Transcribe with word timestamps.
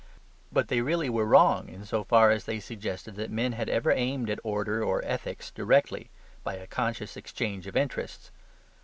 But 0.51 0.67
they 0.67 0.81
really 0.81 1.11
were 1.11 1.27
wrong, 1.27 1.69
in 1.69 1.85
so 1.85 2.03
far 2.03 2.31
as 2.31 2.45
they 2.45 2.59
suggested 2.59 3.13
that 3.17 3.29
men 3.29 3.51
had 3.51 3.69
ever 3.69 3.91
aimed 3.91 4.31
at 4.31 4.39
order 4.43 4.83
or 4.83 5.05
ethics 5.05 5.51
directly 5.51 6.09
by 6.43 6.55
a 6.55 6.65
conscious 6.65 7.15
exchange 7.15 7.67
of 7.67 7.77
interests. 7.77 8.31